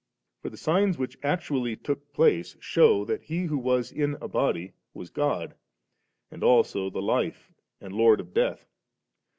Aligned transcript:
For 0.41 0.49
the 0.49 0.57
signs 0.57 0.97
which 0.97 1.15
actually 1.21 1.75
took 1.75 2.11
place 2.11 2.57
shew 2.59 3.05
that 3.05 3.21
He 3.21 3.43
who 3.43 3.59
was 3.59 3.91
in 3.91 4.17
a 4.19 4.27
body 4.27 4.73
was 4.95 5.11
God, 5.11 5.53
and 6.31 6.43
also 6.43 6.89
the 6.89 7.03
Life 7.03 7.51
and 7.79 7.93
Lord 7.93 8.19
of 8.19 8.33
death. 8.33 8.67